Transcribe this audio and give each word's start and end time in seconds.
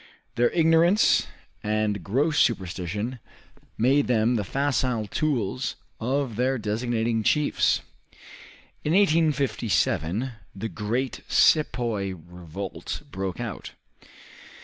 Their 0.33 0.49
ignorance 0.49 1.27
and 1.63 2.03
gross 2.03 2.39
superstition 2.39 3.19
made 3.77 4.07
them 4.07 4.33
the 4.33 4.43
facile 4.43 5.05
tools 5.05 5.75
of 5.99 6.37
their 6.37 6.57
designing 6.57 7.21
chiefs. 7.21 7.81
In 8.83 8.93
1857 8.93 10.31
the 10.55 10.69
great 10.69 11.21
sepoy 11.27 12.15
revolt 12.15 13.03
broke 13.11 13.39
out. 13.39 13.73